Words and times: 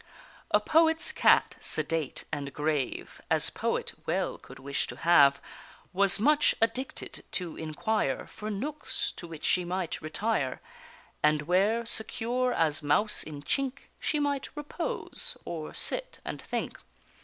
A 0.49 0.59
poet's 0.59 1.11
cat, 1.11 1.57
sedate 1.59 2.23
and 2.31 2.51
grave 2.55 3.21
As 3.29 3.51
poet 3.51 3.93
well 4.07 4.39
could 4.39 4.57
wish 4.57 4.87
to 4.87 4.95
have, 4.95 5.39
Was 5.93 6.19
much 6.19 6.55
addicted 6.59 7.23
to 7.33 7.55
inquire 7.55 8.25
For 8.25 8.49
nooks 8.49 9.11
to 9.11 9.27
which 9.27 9.45
she 9.45 9.63
might 9.63 10.01
retire, 10.01 10.59
And 11.21 11.43
where, 11.43 11.85
secure 11.85 12.51
as 12.51 12.81
mouse 12.81 13.21
in 13.21 13.43
chink, 13.43 13.91
She 13.99 14.19
might 14.19 14.49
repose, 14.57 15.37
or 15.45 15.71
sit 15.75 16.17
and 16.25 16.41
think. 16.41 16.79